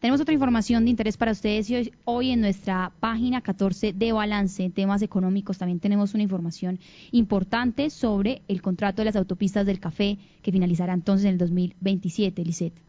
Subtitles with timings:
[0.00, 4.70] Tenemos otra información de interés para ustedes y hoy, en nuestra página 14 de balance,
[4.70, 6.78] temas económicos, también tenemos una información
[7.10, 12.44] importante sobre el contrato de las autopistas del café que finalizará entonces en el 2027,
[12.44, 12.88] Lisette.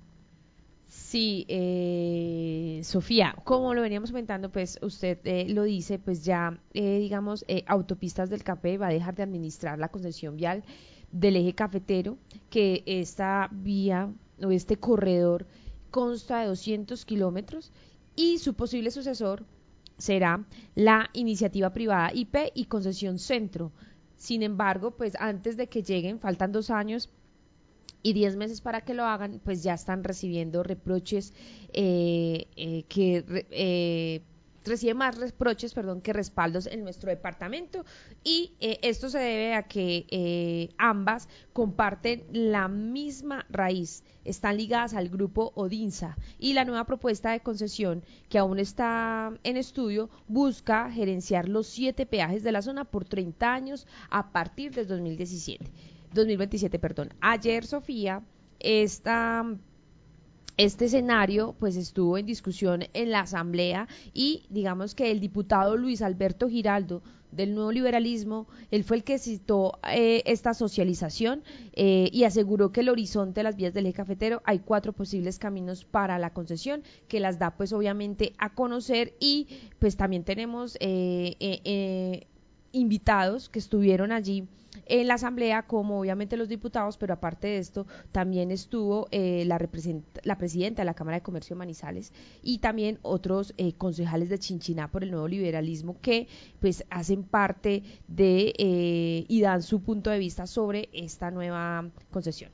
[0.88, 7.00] Sí, eh, Sofía, como lo veníamos comentando, pues usted eh, lo dice, pues ya, eh,
[7.00, 10.64] digamos, eh, Autopistas del Café va a dejar de administrar la concesión vial
[11.12, 12.18] del eje cafetero,
[12.52, 14.12] que esta vía
[14.44, 15.48] o este corredor
[15.90, 17.72] consta de 200 kilómetros
[18.16, 19.46] y su posible sucesor
[19.98, 23.72] será la iniciativa privada IP y concesión centro.
[24.16, 27.10] Sin embargo, pues antes de que lleguen, faltan dos años,
[28.02, 31.34] y 10 meses para que lo hagan, pues ya están recibiendo reproches
[31.74, 34.22] eh, eh, que eh,
[34.66, 37.86] recibe más reproches, perdón, que respaldos en nuestro departamento
[38.24, 45.52] y esto se debe a que ambas comparten la misma raíz, están ligadas al grupo
[45.56, 51.68] Odinsa y la nueva propuesta de concesión que aún está en estudio busca gerenciar los
[51.68, 55.72] siete peajes de la zona por 30 años a partir del 2017.
[56.14, 57.14] 2027, perdón.
[57.22, 58.24] Ayer, Sofía,
[58.60, 59.46] esta
[60.60, 66.02] este escenario pues estuvo en discusión en la asamblea y digamos que el diputado Luis
[66.02, 67.02] Alberto Giraldo
[67.32, 71.44] del nuevo liberalismo, él fue el que citó eh, esta socialización
[71.74, 75.40] eh, y aseguró que el horizonte de las vías del eje cafetero hay cuatro posibles
[75.40, 79.48] caminos para la concesión que las da pues obviamente a conocer y
[79.80, 82.28] pues también tenemos eh,
[82.72, 84.48] invitados que estuvieron allí
[84.86, 89.60] en la Asamblea, como obviamente los diputados, pero aparte de esto, también estuvo eh, la,
[90.24, 92.12] la presidenta de la Cámara de Comercio Manizales
[92.42, 96.28] y también otros eh, concejales de Chinchiná por el nuevo liberalismo que
[96.60, 102.52] pues hacen parte de eh, y dan su punto de vista sobre esta nueva concesión.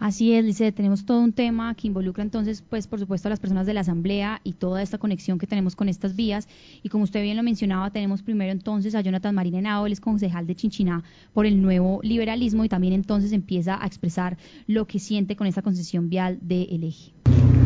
[0.00, 3.38] Así es, Lice, tenemos todo un tema que involucra entonces, pues por supuesto, a las
[3.38, 6.48] personas de la Asamblea y toda esta conexión que tenemos con estas vías.
[6.82, 10.00] Y como usted bien lo mencionaba, tenemos primero entonces a Jonathan Marín Henao, él es
[10.00, 14.98] concejal de Chinchiná por el nuevo liberalismo y también entonces empieza a expresar lo que
[14.98, 17.12] siente con esta concesión vial del eje.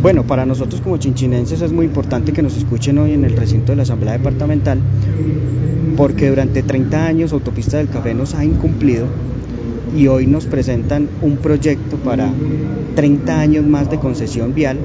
[0.03, 3.71] Bueno, para nosotros como chinchinenses es muy importante que nos escuchen hoy en el recinto
[3.71, 4.81] de la Asamblea Departamental,
[5.97, 9.07] porque durante 30 años Autopista del Café nos ha incumplido
[9.95, 12.31] y hoy nos presentan un proyecto para
[12.97, 14.79] 30 años más de concesión vial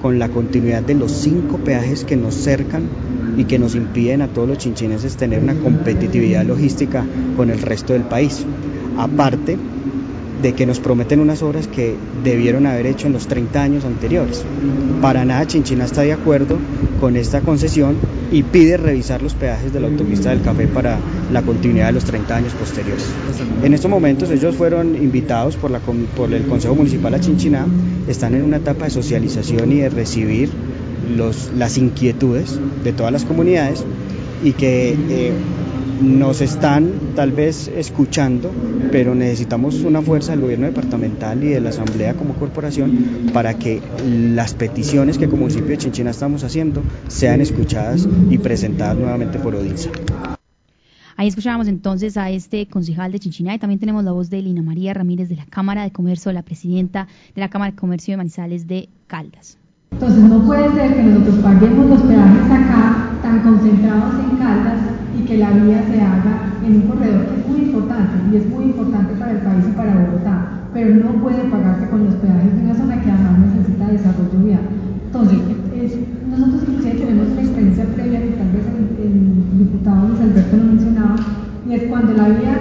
[0.00, 2.84] con la continuidad de los cinco peajes que nos cercan
[3.36, 7.04] y que nos impiden a todos los chinchineses tener una competitividad logística
[7.36, 8.44] con el resto del país.
[8.96, 9.58] Aparte
[10.42, 14.44] de que nos prometen unas obras que debieron haber hecho en los 30 años anteriores.
[15.00, 16.58] Para nada Chinchina está de acuerdo
[17.00, 17.96] con esta concesión
[18.30, 20.98] y pide revisar los peajes de la autopista del café para
[21.32, 23.06] la continuidad de los 30 años posteriores.
[23.62, 25.70] En estos momentos ellos fueron invitados por,
[26.32, 27.66] el Consejo Municipal a Chinchiná,
[28.08, 30.50] están en una etapa de socialización y de recibir
[31.16, 33.84] los, las inquietudes de todas las comunidades
[34.42, 35.32] y que eh,
[36.00, 38.50] nos están tal vez escuchando,
[38.92, 43.80] pero necesitamos una fuerza del gobierno departamental y de la asamblea como corporación para que
[44.04, 49.54] las peticiones que como municipio de Chinchina estamos haciendo sean escuchadas y presentadas nuevamente por
[49.54, 49.90] Odinsa.
[51.18, 54.60] Ahí escuchábamos entonces a este concejal de Chinchiná y también tenemos la voz de Lina
[54.60, 58.16] María Ramírez de la Cámara de Comercio, la presidenta de la Cámara de Comercio de
[58.18, 59.56] Manizales de Caldas.
[59.92, 65.24] Entonces no puede ser que nosotros paguemos los peajes acá tan concentrados en Caldas y
[65.24, 68.64] que la vía se haga en un corredor que es muy importante y es muy
[68.64, 72.62] importante para el país y para Bogotá, pero no puede pagarse con los peajes de
[72.62, 74.60] una zona que además necesita desarrollo vial.
[75.06, 75.38] Entonces,
[76.28, 81.16] nosotros inclusive tenemos una experiencia previa que tal vez el, diputado Luis Alberto lo mencionaba,
[81.66, 82.54] y es cuando la vía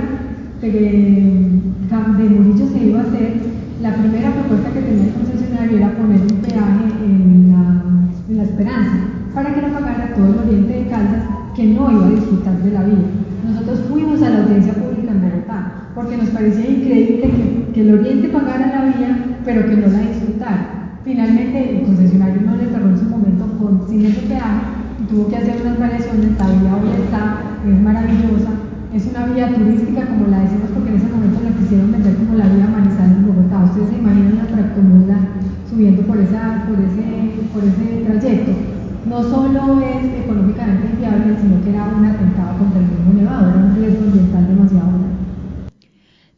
[0.62, 3.34] de, de Murillo se iba a hacer,
[3.82, 7.84] la primera propuesta que tenía el concesionario era poner un peaje en la,
[8.30, 8.98] en la Esperanza,
[9.34, 12.72] para que no pagara todo el oriente de Caldas que no iba a disfrutar de
[12.72, 13.08] la vía.
[13.48, 18.28] Nosotros fuimos a la audiencia pública en Bogotá porque nos parecía increíble que, el Oriente
[18.30, 21.00] pagara la vía, pero que no la disfrutara.
[21.04, 24.62] Finalmente, el concesionario no le cerró en su momento con, sin ese peaje
[25.02, 26.38] y tuvo que hacer unas variaciones.
[26.38, 28.52] La vía hoy está, es maravillosa,
[28.94, 32.36] es una vía turística, como la decimos, porque en ese momento la quisieron vender como
[32.36, 33.64] la vía Manizales en Bogotá.
[33.64, 35.18] Ustedes se imaginan la tractomula
[35.70, 36.36] subiendo por ese
[38.06, 38.75] trayecto
[39.06, 42.75] no solo es económicamente inviable, sino que era un atentado contra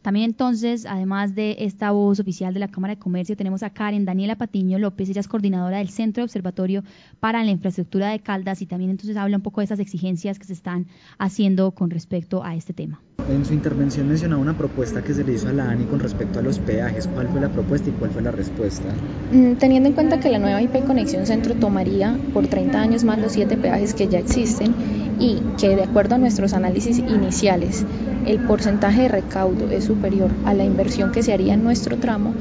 [0.08, 4.06] También entonces, además de esta voz oficial de la Cámara de Comercio, tenemos a Karen
[4.06, 6.86] Daniela Patiño López, ella es coordinadora del Centro de Observatorio
[7.20, 10.46] para la Infraestructura de Caldas y también entonces habla un poco de esas exigencias que
[10.46, 10.86] se están
[11.18, 13.02] haciendo con respecto a este tema.
[13.30, 16.40] en su intervención mencionaba una propuesta que se le hizo a la ANI con respecto
[16.40, 17.10] a los peajes.
[17.10, 18.88] ¿Cuál fue la propuesta y cuál fue la respuesta?
[19.34, 23.20] Mm, teniendo en cuenta que la nueva IP Conexión Centro tomaría por 30 años más
[23.20, 24.74] los siete peajes que ya existen
[25.20, 27.86] y que de acuerdo a nuestros análisis iniciales
[28.28, 32.34] el porcentaje de recaudo es superior a la inversión que se haría en nuestro tramo,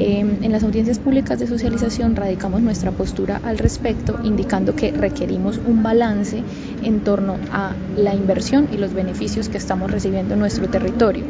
[0.00, 5.58] Em, en las audiencias públicas de socialización radicamos nuestra postura al respecto, indicando que requerimos
[5.66, 6.40] un balance
[6.84, 11.24] en torno a la inversión y los beneficios que estamos recibiendo en nuestro territorio.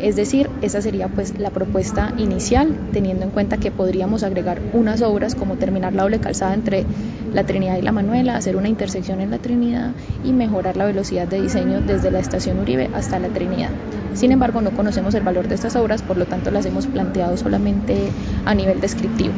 [0.00, 5.02] Es decir, esa sería pues la propuesta inicial, teniendo en cuenta que podríamos agregar unas
[5.02, 6.84] obras como terminar la doble calzada entre
[7.32, 9.92] la Trinidad y la Manuela, hacer una intersección en la Trinidad
[10.24, 13.70] y mejorar la velocidad de diseño desde la estación Uribe hasta la Trinidad.
[14.14, 17.36] Sin embargo, no conocemos el valor de estas obras, por lo tanto las hemos planteado
[17.36, 17.96] solamente
[18.44, 19.32] a nivel descriptivo.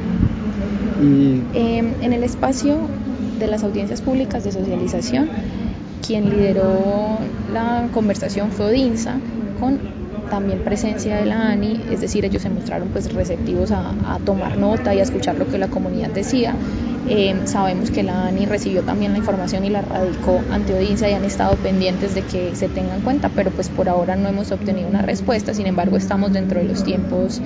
[1.00, 2.76] Em, en el espacio
[3.38, 5.28] de las audiencias públicas de socialización,
[6.06, 7.18] quien lideró
[7.52, 9.16] la conversación fue Odinsa
[9.60, 9.78] con
[10.30, 14.94] también presencia de la ANI, es decir, ellos se mostraron pues receptivos a, tomar nota
[14.94, 16.54] y a escuchar lo que la comunidad decía.
[17.06, 21.12] Eh, sabemos que la ANI recibió también la información y la radicó ante audiencia y
[21.12, 24.50] han estado pendientes de que se tenga en cuenta, pero pues por ahora no hemos
[24.52, 27.40] obtenido una respuesta, sin embargo estamos dentro de los tiempos,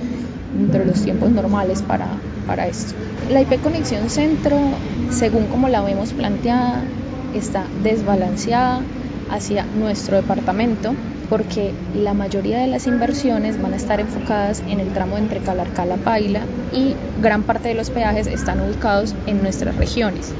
[0.53, 2.07] dentro de los tiempos normales para,
[2.47, 2.93] para esto.
[3.29, 4.55] La IP Conexión Centro,
[5.11, 6.81] según como la vemos planteada,
[7.35, 8.81] está desbalanceada
[9.29, 10.93] hacia nuestro departamento
[11.29, 15.97] porque la mayoría de las inversiones van a estar enfocadas en el tramo entre Calarcala
[15.97, 16.41] Paila
[16.73, 20.33] y gran parte de los peajes están ubicados en nuestras regiones.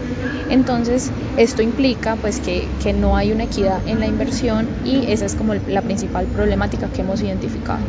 [0.50, 5.36] Entonces, esto implica pues que, no hay una equidad en la inversión y esa es
[5.36, 7.82] como la principal problemática que hemos identificado.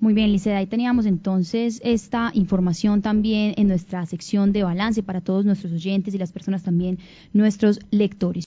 [0.00, 5.20] Muy bien, Liceda, ahí teníamos entonces esta información también en nuestra sección de balance para
[5.20, 6.98] todos nuestros oyentes y las personas también,
[7.32, 8.40] nuestros lectores.